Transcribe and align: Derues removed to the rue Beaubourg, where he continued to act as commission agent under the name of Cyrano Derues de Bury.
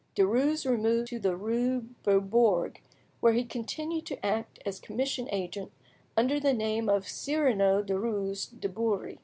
Derues 0.15 0.67
removed 0.67 1.09
to 1.09 1.19
the 1.19 1.35
rue 1.35 1.81
Beaubourg, 2.01 2.81
where 3.19 3.33
he 3.33 3.43
continued 3.45 4.03
to 4.07 4.25
act 4.25 4.57
as 4.65 4.79
commission 4.79 5.27
agent 5.31 5.71
under 6.17 6.39
the 6.39 6.53
name 6.55 6.89
of 6.89 7.07
Cyrano 7.07 7.83
Derues 7.83 8.47
de 8.59 8.67
Bury. 8.67 9.19